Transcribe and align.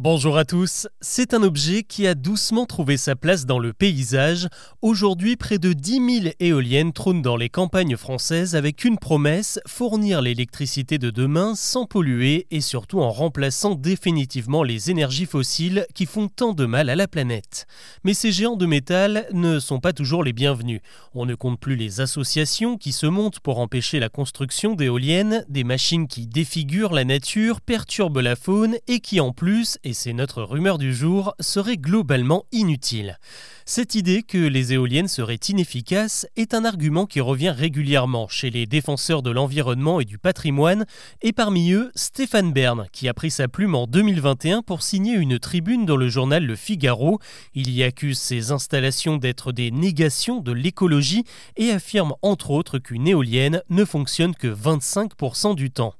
Bonjour 0.00 0.38
à 0.38 0.44
tous, 0.44 0.86
c'est 1.00 1.34
un 1.34 1.42
objet 1.42 1.82
qui 1.82 2.06
a 2.06 2.14
doucement 2.14 2.66
trouvé 2.66 2.96
sa 2.96 3.16
place 3.16 3.46
dans 3.46 3.58
le 3.58 3.72
paysage. 3.72 4.46
Aujourd'hui, 4.80 5.34
près 5.34 5.58
de 5.58 5.72
10 5.72 6.20
000 6.22 6.34
éoliennes 6.38 6.92
trônent 6.92 7.20
dans 7.20 7.34
les 7.34 7.48
campagnes 7.48 7.96
françaises 7.96 8.54
avec 8.54 8.84
une 8.84 8.96
promesse, 8.96 9.58
fournir 9.66 10.22
l'électricité 10.22 10.98
de 10.98 11.10
demain 11.10 11.56
sans 11.56 11.84
polluer 11.84 12.46
et 12.52 12.60
surtout 12.60 13.00
en 13.00 13.10
remplaçant 13.10 13.74
définitivement 13.74 14.62
les 14.62 14.88
énergies 14.88 15.26
fossiles 15.26 15.84
qui 15.96 16.06
font 16.06 16.28
tant 16.28 16.52
de 16.52 16.64
mal 16.64 16.90
à 16.90 16.94
la 16.94 17.08
planète. 17.08 17.66
Mais 18.04 18.14
ces 18.14 18.30
géants 18.30 18.54
de 18.54 18.66
métal 18.66 19.26
ne 19.32 19.58
sont 19.58 19.80
pas 19.80 19.92
toujours 19.92 20.22
les 20.22 20.32
bienvenus. 20.32 20.80
On 21.12 21.26
ne 21.26 21.34
compte 21.34 21.58
plus 21.58 21.74
les 21.74 22.00
associations 22.00 22.76
qui 22.76 22.92
se 22.92 23.06
montent 23.06 23.40
pour 23.40 23.58
empêcher 23.58 23.98
la 23.98 24.10
construction 24.10 24.76
d'éoliennes, 24.76 25.44
des 25.48 25.64
machines 25.64 26.06
qui 26.06 26.28
défigurent 26.28 26.94
la 26.94 27.04
nature, 27.04 27.60
perturbent 27.60 28.20
la 28.20 28.36
faune 28.36 28.76
et 28.86 29.00
qui 29.00 29.18
en 29.18 29.32
plus 29.32 29.76
et 29.88 29.94
c'est 29.94 30.12
notre 30.12 30.42
rumeur 30.42 30.76
du 30.76 30.94
jour, 30.94 31.34
serait 31.40 31.78
globalement 31.78 32.44
inutile. 32.52 33.18
Cette 33.64 33.94
idée 33.94 34.22
que 34.22 34.38
les 34.38 34.72
éoliennes 34.72 35.08
seraient 35.08 35.40
inefficaces 35.48 36.26
est 36.36 36.54
un 36.54 36.64
argument 36.64 37.06
qui 37.06 37.20
revient 37.20 37.50
régulièrement 37.50 38.28
chez 38.28 38.50
les 38.50 38.66
défenseurs 38.66 39.22
de 39.22 39.30
l'environnement 39.30 40.00
et 40.00 40.04
du 40.04 40.18
patrimoine, 40.18 40.84
et 41.22 41.32
parmi 41.32 41.72
eux 41.72 41.90
Stéphane 41.94 42.52
Bern, 42.52 42.86
qui 42.92 43.08
a 43.08 43.14
pris 43.14 43.30
sa 43.30 43.48
plume 43.48 43.74
en 43.74 43.86
2021 43.86 44.62
pour 44.62 44.82
signer 44.82 45.14
une 45.14 45.38
tribune 45.38 45.86
dans 45.86 45.96
le 45.96 46.08
journal 46.08 46.44
Le 46.44 46.56
Figaro. 46.56 47.18
Il 47.54 47.70
y 47.70 47.82
accuse 47.82 48.18
ces 48.18 48.52
installations 48.52 49.16
d'être 49.16 49.52
des 49.52 49.70
négations 49.70 50.40
de 50.40 50.52
l'écologie 50.52 51.24
et 51.56 51.70
affirme 51.70 52.14
entre 52.20 52.50
autres 52.50 52.78
qu'une 52.78 53.08
éolienne 53.08 53.62
ne 53.70 53.84
fonctionne 53.86 54.34
que 54.34 54.48
25% 54.48 55.54
du 55.54 55.70
temps. 55.70 55.94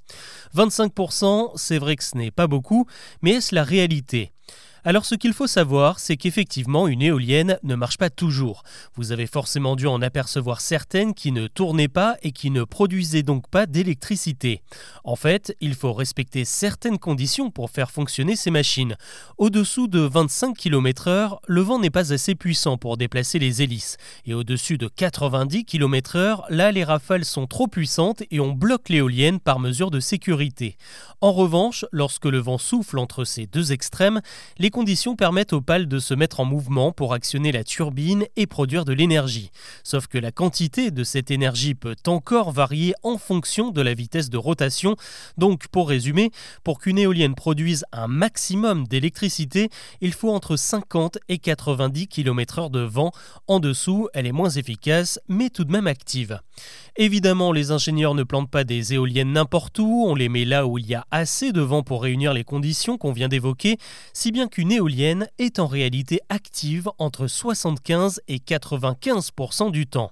25%, 0.56 1.52
c'est 1.56 1.78
vrai 1.78 1.96
que 1.96 2.04
ce 2.04 2.16
n'est 2.16 2.30
pas 2.30 2.46
beaucoup, 2.46 2.86
mais 3.20 3.32
est-ce 3.32 3.54
la 3.54 3.62
réalité 3.62 3.77
réalité 3.78 4.32
alors 4.88 5.04
ce 5.04 5.14
qu'il 5.14 5.34
faut 5.34 5.46
savoir, 5.46 5.98
c'est 5.98 6.16
qu'effectivement 6.16 6.88
une 6.88 7.02
éolienne 7.02 7.58
ne 7.62 7.74
marche 7.74 7.98
pas 7.98 8.08
toujours. 8.08 8.62
Vous 8.94 9.12
avez 9.12 9.26
forcément 9.26 9.76
dû 9.76 9.86
en 9.86 10.00
apercevoir 10.00 10.62
certaines 10.62 11.12
qui 11.12 11.30
ne 11.30 11.46
tournaient 11.46 11.88
pas 11.88 12.16
et 12.22 12.32
qui 12.32 12.50
ne 12.50 12.64
produisaient 12.64 13.22
donc 13.22 13.50
pas 13.50 13.66
d'électricité. 13.66 14.62
En 15.04 15.14
fait, 15.14 15.54
il 15.60 15.74
faut 15.74 15.92
respecter 15.92 16.46
certaines 16.46 16.98
conditions 16.98 17.50
pour 17.50 17.68
faire 17.68 17.90
fonctionner 17.90 18.34
ces 18.34 18.50
machines. 18.50 18.96
Au-dessous 19.36 19.88
de 19.88 20.00
25 20.00 20.56
km/h, 20.56 21.36
le 21.46 21.60
vent 21.60 21.78
n'est 21.78 21.90
pas 21.90 22.14
assez 22.14 22.34
puissant 22.34 22.78
pour 22.78 22.96
déplacer 22.96 23.38
les 23.38 23.60
hélices. 23.60 23.98
Et 24.24 24.32
au-dessus 24.32 24.78
de 24.78 24.88
90 24.88 25.66
km/h, 25.66 26.44
là 26.48 26.72
les 26.72 26.84
rafales 26.84 27.26
sont 27.26 27.46
trop 27.46 27.66
puissantes 27.66 28.22
et 28.30 28.40
on 28.40 28.52
bloque 28.52 28.88
l'éolienne 28.88 29.38
par 29.38 29.60
mesure 29.60 29.90
de 29.90 30.00
sécurité. 30.00 30.78
En 31.20 31.32
revanche, 31.32 31.84
lorsque 31.92 32.24
le 32.24 32.38
vent 32.38 32.56
souffle 32.56 32.98
entre 32.98 33.24
ces 33.24 33.44
deux 33.44 33.72
extrêmes, 33.72 34.22
les 34.56 34.70
conditions 34.78 35.16
permettent 35.16 35.54
aux 35.54 35.60
pales 35.60 35.88
de 35.88 35.98
se 35.98 36.14
mettre 36.14 36.38
en 36.38 36.44
mouvement 36.44 36.92
pour 36.92 37.12
actionner 37.12 37.50
la 37.50 37.64
turbine 37.64 38.26
et 38.36 38.46
produire 38.46 38.84
de 38.84 38.92
l'énergie. 38.92 39.50
Sauf 39.82 40.06
que 40.06 40.18
la 40.18 40.30
quantité 40.30 40.92
de 40.92 41.02
cette 41.02 41.32
énergie 41.32 41.74
peut 41.74 41.96
encore 42.06 42.52
varier 42.52 42.94
en 43.02 43.18
fonction 43.18 43.72
de 43.72 43.82
la 43.82 43.92
vitesse 43.92 44.30
de 44.30 44.38
rotation. 44.38 44.94
Donc, 45.36 45.66
pour 45.66 45.88
résumer, 45.88 46.30
pour 46.62 46.78
qu'une 46.78 46.96
éolienne 46.96 47.34
produise 47.34 47.84
un 47.90 48.06
maximum 48.06 48.86
d'électricité, 48.86 49.68
il 50.00 50.12
faut 50.12 50.30
entre 50.30 50.54
50 50.54 51.18
et 51.28 51.38
90 51.38 52.06
km/h 52.06 52.70
de 52.70 52.78
vent. 52.78 53.10
En 53.48 53.58
dessous, 53.58 54.08
elle 54.14 54.26
est 54.26 54.32
moins 54.32 54.50
efficace, 54.50 55.18
mais 55.26 55.50
tout 55.50 55.64
de 55.64 55.72
même 55.72 55.88
active. 55.88 56.38
Évidemment, 56.96 57.50
les 57.52 57.70
ingénieurs 57.70 58.14
ne 58.14 58.22
plantent 58.22 58.50
pas 58.50 58.64
des 58.64 58.94
éoliennes 58.94 59.32
n'importe 59.32 59.78
où, 59.78 60.04
on 60.06 60.14
les 60.14 60.28
met 60.28 60.44
là 60.44 60.66
où 60.66 60.78
il 60.78 60.86
y 60.86 60.94
a 60.94 61.04
assez 61.10 61.52
de 61.52 61.60
vent 61.60 61.82
pour 61.82 62.02
réunir 62.02 62.32
les 62.32 62.44
conditions 62.44 62.98
qu'on 62.98 63.12
vient 63.12 63.28
d'évoquer, 63.28 63.76
si 64.12 64.32
bien 64.32 64.48
qu'une 64.58 64.72
éolienne 64.72 65.28
est 65.38 65.60
en 65.60 65.68
réalité 65.68 66.18
active 66.30 66.90
entre 66.98 67.28
75 67.28 68.20
et 68.26 68.38
95% 68.38 69.70
du 69.70 69.86
temps. 69.86 70.10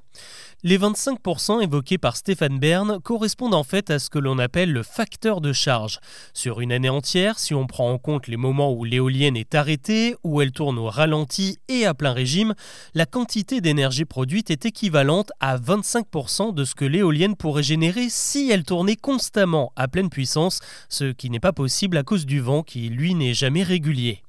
Les 0.62 0.78
25% 0.78 1.62
évoqués 1.62 1.98
par 1.98 2.16
Stéphane 2.16 2.58
Bern 2.58 2.98
correspondent 3.02 3.54
en 3.54 3.62
fait 3.62 3.90
à 3.90 3.98
ce 3.98 4.08
que 4.08 4.18
l'on 4.18 4.38
appelle 4.38 4.72
le 4.72 4.82
facteur 4.82 5.42
de 5.42 5.52
charge. 5.52 6.00
Sur 6.32 6.60
une 6.60 6.72
année 6.72 6.88
entière, 6.88 7.38
si 7.38 7.52
on 7.52 7.66
prend 7.66 7.92
en 7.92 7.98
compte 7.98 8.26
les 8.26 8.38
moments 8.38 8.72
où 8.72 8.84
l'éolienne 8.84 9.36
est 9.36 9.54
arrêtée, 9.54 10.16
où 10.24 10.40
elle 10.40 10.52
tourne 10.52 10.78
au 10.78 10.88
ralenti 10.88 11.58
et 11.68 11.84
à 11.84 11.92
plein 11.92 12.14
régime, 12.14 12.54
la 12.94 13.04
quantité 13.04 13.60
d'énergie 13.60 14.06
produite 14.06 14.50
est 14.50 14.64
équivalente 14.64 15.30
à 15.40 15.58
25% 15.58 16.54
de 16.54 16.64
ce 16.64 16.74
que 16.74 16.86
l'éolienne 16.86 17.36
pourrait 17.36 17.62
générer 17.62 18.06
si 18.08 18.50
elle 18.50 18.64
tournait 18.64 18.96
constamment 18.96 19.72
à 19.76 19.88
pleine 19.88 20.08
puissance, 20.08 20.60
ce 20.88 21.12
qui 21.12 21.28
n'est 21.28 21.38
pas 21.38 21.52
possible 21.52 21.98
à 21.98 22.02
cause 22.02 22.24
du 22.24 22.40
vent 22.40 22.62
qui 22.62 22.88
lui 22.88 23.14
n'est 23.14 23.34
jamais 23.34 23.62
régulier. 23.62 24.22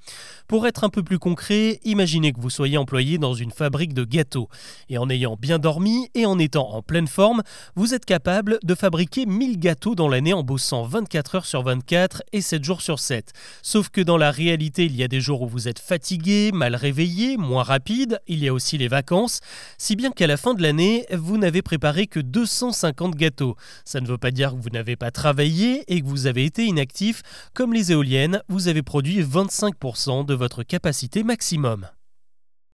Pour 0.48 0.66
être 0.66 0.86
un 0.86 0.90
peu 0.90 1.04
plus 1.04 1.20
concret, 1.20 1.82
imaginez 1.84 2.32
que 2.32 2.40
vous 2.40 2.50
soyez 2.50 2.78
employé 2.78 3.18
dans 3.18 3.34
une 3.34 3.52
fabrique 3.52 3.94
de 3.94 4.06
gâteaux 4.06 4.48
et 4.88 4.98
en 4.98 5.10
ayant 5.10 5.36
bien 5.36 5.60
dormi 5.60 6.08
et 6.16 6.26
en 6.26 6.40
étant 6.40 6.70
en 6.70 6.82
pleine 6.82 7.10
forme, 7.10 7.44
vous 7.76 7.94
êtes 7.94 8.06
capable 8.06 8.58
de 8.64 8.74
fabriquer 8.74 9.26
1000 9.26 9.60
gâteaux 9.60 9.94
dans 9.94 10.08
l'année 10.08 10.32
en 10.32 10.44
bossant 10.44 10.84
24 10.84 11.36
heures 11.36 11.46
sur 11.46 11.64
24 11.64 12.24
et 12.32 12.40
7 12.40 12.64
jours 12.64 12.82
sur 12.82 13.00
7. 13.00 13.34
Sauf 13.62 13.90
que 13.90 14.00
dans 14.00 14.16
la 14.16 14.32
réalité, 14.32 14.86
il 14.86 14.96
y 14.96 15.04
a 15.04 15.10
des 15.10 15.20
jours 15.20 15.42
où 15.42 15.50
vous 15.50 15.68
êtes 15.68 15.80
fatigué, 15.80 16.52
mal 16.54 16.76
réveillé, 16.76 17.36
moins 17.36 17.64
rapide, 17.64 18.22
il 18.28 18.42
y 18.42 18.48
a 18.48 18.54
aussi 18.54 18.78
les 18.78 18.88
vacances, 18.88 19.42
si 19.78 19.98
bien 19.98 20.12
qu'à 20.12 20.28
la 20.28 20.38
fin 20.38 20.54
de 20.54 20.62
l'année, 20.62 21.06
vous 21.12 21.38
n'avez 21.38 21.62
préparé 21.62 22.08
que 22.08 22.22
250 22.22 23.16
gâteaux. 23.16 23.58
Ça 23.84 24.00
ne 24.00 24.08
veut 24.08 24.18
pas 24.18 24.32
dire 24.32 24.52
que 24.52 24.62
vous 24.62 24.70
n'avez 24.70 24.96
pas 24.96 25.12
travaillé 25.12 25.84
et 25.94 26.00
que 26.00 26.08
vous 26.08 26.26
avez 26.26 26.46
été 26.46 26.64
inactif, 26.64 27.22
comme 27.54 27.74
les 27.74 27.92
éoliennes, 27.92 28.42
vous 28.48 28.70
avez 28.70 28.82
produit 28.82 29.22
25% 29.22 30.26
de 30.26 30.37
votre 30.38 30.64
capacité 30.64 31.24
maximum. 31.24 31.88